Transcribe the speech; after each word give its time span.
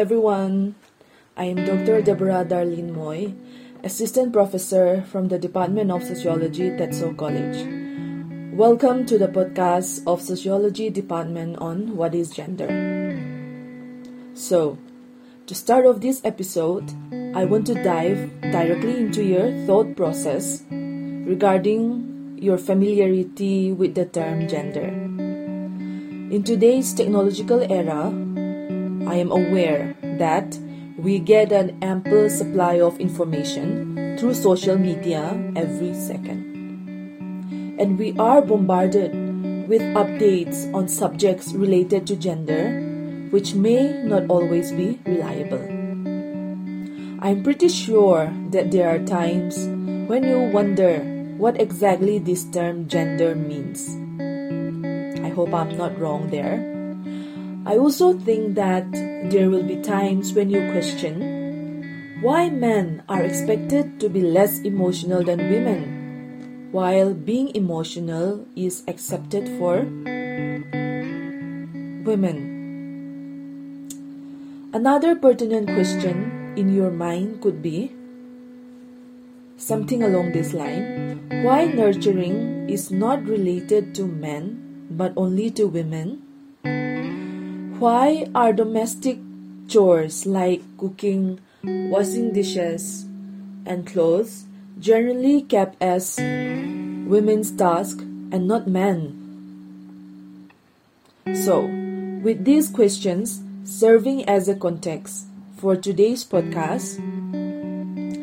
everyone. 0.00 0.74
I 1.36 1.44
am 1.44 1.56
Dr. 1.66 2.00
Deborah 2.00 2.42
Darlene 2.42 2.88
Moy, 2.88 3.34
Assistant 3.84 4.32
Professor 4.32 5.02
from 5.02 5.28
the 5.28 5.38
Department 5.38 5.90
of 5.90 6.02
Sociology, 6.02 6.70
Tetso 6.70 7.14
College. 7.18 7.68
Welcome 8.56 9.04
to 9.04 9.18
the 9.18 9.28
podcast 9.28 10.00
of 10.06 10.22
Sociology 10.22 10.88
Department 10.88 11.58
on 11.58 11.98
What 11.98 12.14
is 12.14 12.30
Gender. 12.30 12.72
So, 14.32 14.78
to 15.44 15.54
start 15.54 15.84
off 15.84 16.00
this 16.00 16.22
episode, 16.24 16.88
I 17.36 17.44
want 17.44 17.66
to 17.66 17.74
dive 17.74 18.32
directly 18.40 18.96
into 18.96 19.22
your 19.22 19.52
thought 19.66 19.96
process 19.96 20.64
regarding 20.70 22.38
your 22.40 22.56
familiarity 22.56 23.72
with 23.72 23.94
the 23.96 24.06
term 24.06 24.48
gender. 24.48 24.88
In 26.32 26.42
today's 26.42 26.94
technological 26.94 27.60
era, 27.70 28.08
I 29.06 29.16
am 29.16 29.30
aware 29.30 29.94
that 30.02 30.58
we 30.96 31.18
get 31.18 31.52
an 31.52 31.78
ample 31.82 32.28
supply 32.28 32.80
of 32.80 33.00
information 33.00 34.16
through 34.18 34.34
social 34.34 34.76
media 34.76 35.32
every 35.56 35.94
second. 35.94 36.44
And 37.78 37.98
we 37.98 38.16
are 38.18 38.42
bombarded 38.42 39.12
with 39.68 39.80
updates 39.96 40.72
on 40.74 40.88
subjects 40.88 41.54
related 41.54 42.06
to 42.08 42.16
gender, 42.16 42.82
which 43.30 43.54
may 43.54 44.02
not 44.02 44.28
always 44.28 44.72
be 44.72 44.98
reliable. 45.06 45.64
I'm 47.22 47.42
pretty 47.42 47.68
sure 47.68 48.32
that 48.50 48.70
there 48.70 48.88
are 48.88 48.98
times 48.98 49.56
when 50.08 50.24
you 50.24 50.50
wonder 50.52 51.00
what 51.38 51.60
exactly 51.60 52.18
this 52.18 52.44
term 52.44 52.88
gender 52.88 53.34
means. 53.34 53.88
I 55.24 55.30
hope 55.30 55.54
I'm 55.54 55.76
not 55.78 55.98
wrong 55.98 56.28
there. 56.28 56.79
I 57.70 57.78
also 57.78 58.14
think 58.18 58.56
that 58.56 58.90
there 59.30 59.48
will 59.48 59.62
be 59.62 59.76
times 59.80 60.32
when 60.32 60.50
you 60.50 60.58
question 60.72 62.18
why 62.20 62.50
men 62.50 63.04
are 63.08 63.22
expected 63.22 64.00
to 64.00 64.08
be 64.08 64.22
less 64.22 64.58
emotional 64.62 65.22
than 65.22 65.38
women, 65.38 66.72
while 66.72 67.14
being 67.14 67.54
emotional 67.54 68.44
is 68.56 68.82
accepted 68.88 69.46
for 69.56 69.86
women. 72.02 72.40
Another 74.72 75.14
pertinent 75.14 75.68
question 75.68 76.54
in 76.56 76.74
your 76.74 76.90
mind 76.90 77.40
could 77.40 77.62
be 77.62 77.92
something 79.58 80.02
along 80.02 80.32
this 80.32 80.52
line 80.52 81.22
why 81.44 81.66
nurturing 81.66 82.68
is 82.68 82.90
not 82.90 83.22
related 83.26 83.94
to 83.94 84.08
men 84.08 84.58
but 84.90 85.12
only 85.16 85.52
to 85.52 85.68
women? 85.68 86.22
Why 87.80 88.28
are 88.34 88.52
domestic 88.52 89.16
chores 89.66 90.26
like 90.26 90.60
cooking, 90.76 91.40
washing 91.64 92.30
dishes, 92.34 93.06
and 93.64 93.86
clothes 93.86 94.44
generally 94.78 95.40
kept 95.40 95.80
as 95.80 96.18
women's 97.08 97.50
task 97.50 98.00
and 98.02 98.46
not 98.46 98.68
men? 98.68 99.16
So, 101.32 101.64
with 102.20 102.44
these 102.44 102.68
questions 102.68 103.40
serving 103.64 104.28
as 104.28 104.46
a 104.46 104.56
context 104.56 105.24
for 105.56 105.74
today's 105.74 106.22
podcast, 106.22 107.00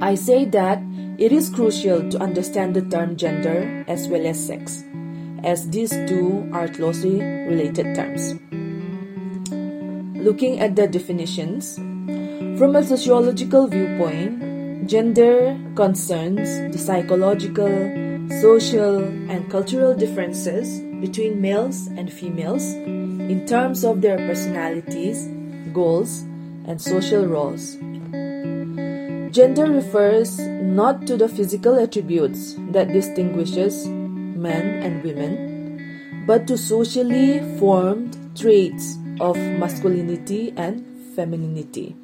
I 0.00 0.14
say 0.14 0.46
that 0.46 0.80
it 1.18 1.30
is 1.30 1.50
crucial 1.50 2.08
to 2.08 2.22
understand 2.22 2.72
the 2.72 2.88
term 2.88 3.18
gender 3.18 3.84
as 3.86 4.08
well 4.08 4.24
as 4.24 4.40
sex 4.40 4.82
as 5.44 5.68
these 5.68 5.90
two 6.08 6.48
are 6.54 6.68
closely 6.68 7.20
related 7.20 7.94
terms. 7.94 8.32
Looking 10.22 10.60
at 10.60 10.76
the 10.76 10.86
definitions, 10.86 11.74
from 12.56 12.76
a 12.76 12.84
sociological 12.84 13.66
viewpoint, 13.66 14.86
gender 14.86 15.58
concerns 15.74 16.46
the 16.72 16.78
psychological, 16.78 17.66
social, 18.40 19.02
and 19.02 19.50
cultural 19.50 19.96
differences 19.96 20.78
between 21.00 21.40
males 21.40 21.88
and 21.88 22.12
females 22.12 22.62
in 22.62 23.44
terms 23.48 23.82
of 23.82 24.00
their 24.00 24.16
personalities, 24.16 25.26
goals, 25.72 26.20
and 26.70 26.80
social 26.80 27.26
roles. 27.26 27.74
Gender 29.34 29.66
refers 29.66 30.38
not 30.38 31.04
to 31.08 31.16
the 31.16 31.28
physical 31.28 31.80
attributes 31.80 32.54
that 32.70 32.92
distinguishes 32.92 33.88
men 33.88 34.84
and 34.84 35.02
women, 35.02 36.24
but 36.28 36.46
to 36.46 36.56
socially 36.56 37.40
formed 37.58 38.16
traits 38.36 39.01
of 39.20 39.36
masculinity 39.36 40.52
and 40.56 40.84
femininity. 41.14 41.94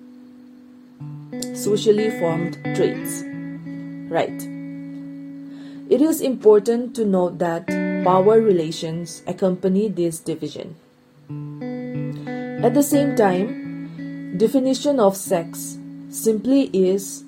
Socially 1.55 2.11
formed 2.19 2.59
traits. 2.75 3.23
Right. 4.11 4.43
It 5.91 6.03
is 6.03 6.21
important 6.21 6.95
to 6.97 7.05
note 7.05 7.39
that 7.39 7.67
power 8.05 8.41
relations 8.41 9.23
accompany 9.27 9.89
this 9.89 10.19
division. 10.19 10.77
At 12.63 12.75
the 12.75 12.83
same 12.83 13.17
time, 13.17 14.37
definition 14.37 15.01
of 15.01 15.17
sex 15.17 15.79
simply 16.11 16.71
is 16.73 17.25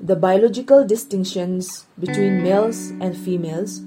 the 0.00 0.16
biological 0.16 0.84
distinctions 0.86 1.86
between 1.98 2.42
males 2.42 2.90
and 3.00 3.16
females 3.16 3.80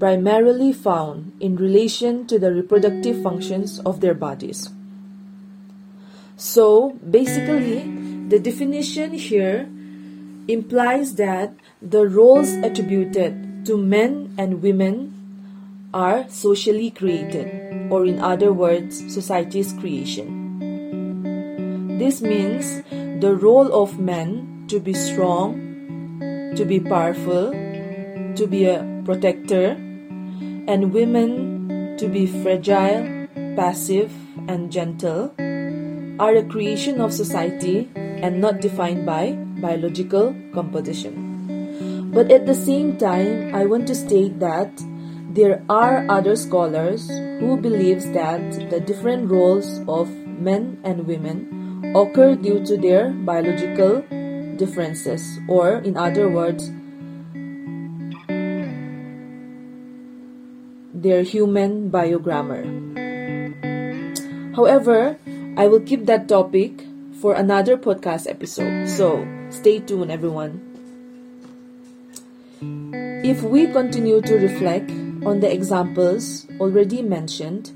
primarily 0.00 0.72
found 0.72 1.32
in 1.40 1.56
relation 1.56 2.26
to 2.26 2.38
the 2.38 2.52
reproductive 2.52 3.22
functions 3.22 3.78
of 3.80 4.00
their 4.00 4.14
bodies. 4.14 4.70
So, 6.40 6.96
basically, 7.04 7.84
the 8.32 8.38
definition 8.38 9.12
here 9.12 9.68
implies 10.48 11.16
that 11.16 11.52
the 11.82 12.08
roles 12.08 12.54
attributed 12.64 13.66
to 13.66 13.76
men 13.76 14.32
and 14.38 14.62
women 14.62 15.12
are 15.92 16.24
socially 16.30 16.92
created, 16.92 17.92
or 17.92 18.06
in 18.06 18.20
other 18.20 18.54
words, 18.54 19.04
society's 19.12 19.74
creation. 19.74 20.56
This 21.98 22.22
means 22.22 22.80
the 23.20 23.36
role 23.36 23.68
of 23.76 24.00
men 24.00 24.64
to 24.68 24.80
be 24.80 24.94
strong, 24.94 25.60
to 26.56 26.64
be 26.64 26.80
powerful, 26.80 27.52
to 27.52 28.46
be 28.48 28.64
a 28.64 28.80
protector, 29.04 29.76
and 30.72 30.94
women 30.94 31.98
to 31.98 32.08
be 32.08 32.24
fragile, 32.24 33.28
passive, 33.54 34.10
and 34.48 34.72
gentle 34.72 35.34
are 36.20 36.36
a 36.36 36.44
creation 36.44 37.00
of 37.00 37.12
society 37.14 37.90
and 37.96 38.40
not 38.40 38.60
defined 38.60 39.06
by 39.06 39.32
biological 39.64 40.34
composition. 40.52 42.10
But 42.12 42.30
at 42.30 42.44
the 42.44 42.54
same 42.54 42.98
time, 42.98 43.54
I 43.54 43.64
want 43.64 43.86
to 43.88 43.94
state 43.94 44.38
that 44.40 44.70
there 45.32 45.64
are 45.70 46.04
other 46.10 46.36
scholars 46.36 47.08
who 47.08 47.56
believes 47.56 48.10
that 48.12 48.68
the 48.68 48.80
different 48.80 49.30
roles 49.30 49.80
of 49.88 50.10
men 50.26 50.78
and 50.84 51.06
women 51.06 51.94
occur 51.96 52.34
due 52.34 52.64
to 52.66 52.76
their 52.76 53.10
biological 53.10 54.04
differences 54.56 55.38
or 55.48 55.78
in 55.78 55.96
other 55.96 56.28
words 56.28 56.70
their 60.92 61.22
human 61.22 61.90
biogrammar. 61.90 62.66
However, 64.54 65.16
I 65.56 65.66
will 65.66 65.80
keep 65.80 66.06
that 66.06 66.28
topic 66.28 66.86
for 67.20 67.34
another 67.34 67.76
podcast 67.76 68.30
episode, 68.30 68.88
so 68.88 69.26
stay 69.50 69.80
tuned, 69.80 70.10
everyone. 70.10 70.62
If 73.24 73.42
we 73.42 73.66
continue 73.66 74.22
to 74.22 74.34
reflect 74.36 74.90
on 75.26 75.40
the 75.40 75.52
examples 75.52 76.46
already 76.60 77.02
mentioned, 77.02 77.72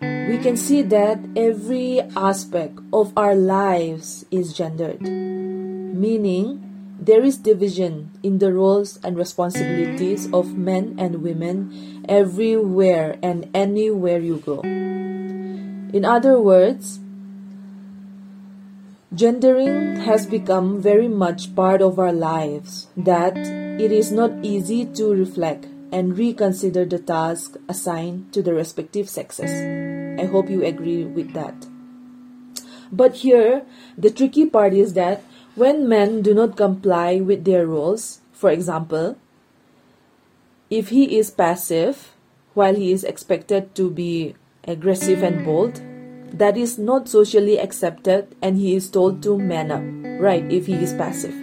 we 0.00 0.38
can 0.38 0.56
see 0.56 0.82
that 0.82 1.20
every 1.36 2.00
aspect 2.16 2.78
of 2.92 3.12
our 3.16 3.34
lives 3.34 4.24
is 4.30 4.52
gendered, 4.52 5.02
meaning 5.02 6.58
there 6.98 7.22
is 7.22 7.36
division 7.36 8.10
in 8.22 8.38
the 8.38 8.52
roles 8.52 8.98
and 9.04 9.16
responsibilities 9.16 10.32
of 10.32 10.56
men 10.56 10.94
and 10.98 11.22
women 11.22 12.04
everywhere 12.08 13.18
and 13.22 13.50
anywhere 13.54 14.18
you 14.18 14.38
go. 14.38 14.81
In 15.92 16.06
other 16.06 16.40
words, 16.40 17.00
gendering 19.14 19.96
has 19.96 20.24
become 20.24 20.80
very 20.80 21.06
much 21.06 21.54
part 21.54 21.82
of 21.82 21.98
our 21.98 22.12
lives 22.12 22.88
that 22.96 23.36
it 23.36 23.92
is 23.92 24.10
not 24.10 24.32
easy 24.42 24.86
to 24.86 25.12
reflect 25.12 25.66
and 25.92 26.16
reconsider 26.16 26.86
the 26.86 26.98
task 26.98 27.56
assigned 27.68 28.32
to 28.32 28.40
the 28.40 28.54
respective 28.54 29.10
sexes. 29.10 29.52
I 30.18 30.24
hope 30.24 30.48
you 30.48 30.64
agree 30.64 31.04
with 31.04 31.34
that. 31.34 31.66
But 32.90 33.16
here, 33.16 33.62
the 33.98 34.10
tricky 34.10 34.46
part 34.46 34.72
is 34.72 34.94
that 34.94 35.22
when 35.56 35.86
men 35.88 36.22
do 36.22 36.32
not 36.32 36.56
comply 36.56 37.20
with 37.20 37.44
their 37.44 37.66
roles, 37.66 38.22
for 38.32 38.50
example, 38.50 39.18
if 40.70 40.88
he 40.88 41.18
is 41.18 41.30
passive 41.30 42.16
while 42.54 42.74
he 42.74 42.92
is 42.92 43.04
expected 43.04 43.74
to 43.74 43.90
be 43.90 44.34
aggressive 44.64 45.22
and 45.22 45.44
bold, 45.44 45.80
that 46.32 46.56
is 46.56 46.78
not 46.78 47.08
socially 47.08 47.58
accepted 47.58 48.34
and 48.40 48.56
he 48.56 48.74
is 48.74 48.90
told 48.90 49.22
to 49.22 49.38
man 49.38 49.70
up, 49.70 49.82
right, 50.20 50.44
if 50.50 50.66
he 50.66 50.74
is 50.74 50.92
passive. 50.94 51.34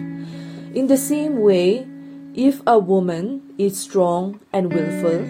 In 0.74 0.86
the 0.86 0.96
same 0.96 1.40
way, 1.40 1.86
if 2.34 2.60
a 2.66 2.78
woman 2.78 3.42
is 3.58 3.78
strong 3.78 4.40
and 4.52 4.72
willful, 4.72 5.26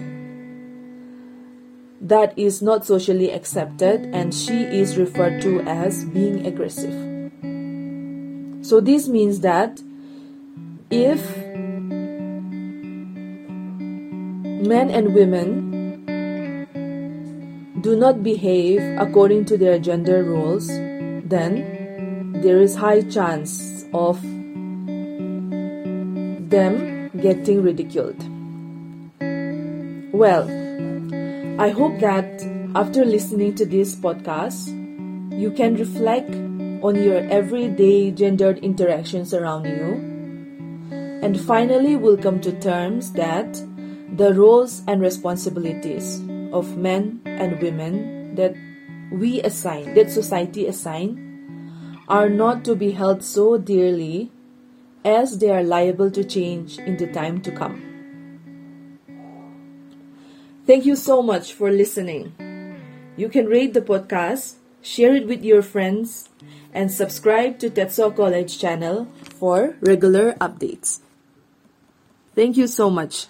that 2.00 2.38
is 2.38 2.62
not 2.62 2.86
socially 2.86 3.30
accepted 3.30 4.06
and 4.14 4.34
she 4.34 4.62
is 4.64 4.96
referred 4.96 5.42
to 5.42 5.60
as 5.62 6.04
being 6.06 6.46
aggressive. 6.46 6.94
So, 8.64 8.80
this 8.80 9.08
means 9.08 9.40
that 9.40 9.80
if 10.90 11.36
men 14.60 14.90
and 14.90 15.14
women 15.14 15.69
do 17.80 17.96
not 17.96 18.22
behave 18.22 18.80
according 18.98 19.44
to 19.46 19.56
their 19.56 19.78
gender 19.78 20.22
roles, 20.24 20.68
then 20.68 22.40
there 22.42 22.60
is 22.60 22.74
high 22.74 23.02
chance 23.02 23.84
of 23.94 24.20
them 26.50 27.10
getting 27.20 27.62
ridiculed. 27.62 28.18
Well, 30.12 30.48
I 31.60 31.70
hope 31.70 31.98
that 32.00 32.42
after 32.74 33.04
listening 33.04 33.54
to 33.56 33.66
this 33.66 33.94
podcast, 33.94 34.68
you 35.38 35.50
can 35.50 35.76
reflect 35.76 36.30
on 36.82 36.96
your 37.02 37.18
everyday 37.30 38.10
gendered 38.10 38.58
interactions 38.58 39.34
around 39.34 39.64
you 39.66 40.10
and 41.22 41.40
finally 41.40 41.96
will 41.96 42.16
come 42.16 42.40
to 42.40 42.52
terms 42.60 43.12
that 43.12 43.62
the 44.16 44.32
roles 44.34 44.82
and 44.88 45.00
responsibilities 45.00 46.20
of 46.52 46.76
men 46.76 47.20
and 47.24 47.60
women 47.60 48.34
that 48.34 48.54
we 49.10 49.40
assign, 49.42 49.94
that 49.94 50.10
society 50.10 50.66
assign, 50.66 51.28
are 52.08 52.28
not 52.28 52.64
to 52.64 52.74
be 52.74 52.92
held 52.92 53.22
so 53.22 53.56
dearly 53.56 54.30
as 55.04 55.38
they 55.38 55.50
are 55.50 55.62
liable 55.62 56.10
to 56.10 56.24
change 56.24 56.78
in 56.78 56.96
the 56.96 57.06
time 57.06 57.40
to 57.42 57.50
come. 57.50 57.82
Thank 60.66 60.86
you 60.86 60.94
so 60.94 61.22
much 61.22 61.52
for 61.52 61.70
listening. 61.70 62.32
You 63.16 63.28
can 63.28 63.46
rate 63.46 63.74
the 63.74 63.80
podcast, 63.80 64.54
share 64.82 65.14
it 65.14 65.26
with 65.26 65.42
your 65.42 65.62
friends, 65.62 66.28
and 66.72 66.92
subscribe 66.92 67.58
to 67.58 67.70
Tetso 67.70 68.14
College 68.14 68.58
channel 68.58 69.08
for 69.38 69.76
regular 69.80 70.34
updates. 70.34 71.00
Thank 72.34 72.56
you 72.56 72.66
so 72.66 72.90
much. 72.90 73.26